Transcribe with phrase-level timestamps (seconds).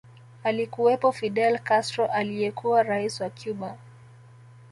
[0.43, 3.77] Alikuwepo Fidel Castro aliyekuwa rais wa Cuba